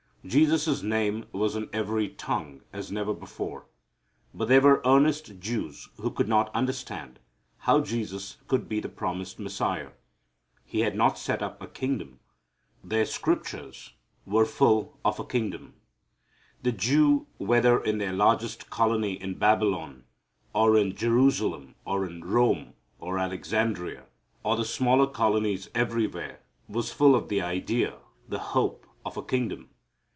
[0.23, 3.65] Jesus' name was on every tongue as never before.
[4.35, 7.17] But there were earnest Jews who could not understand
[7.57, 9.93] how Jesus could be the promised Messiah.
[10.63, 12.19] He had not set up a kingdom.
[12.83, 13.93] Their Scriptures
[14.27, 15.73] were full of a kingdom.
[16.61, 20.03] The Jew, whether in their largest colony in Babylon,
[20.53, 24.03] or in Jerusalem, or in Rome, or Alexandria,
[24.43, 27.95] or the smaller colonies everywhere, was full of the idea,
[28.29, 29.69] the hope, of a kingdom.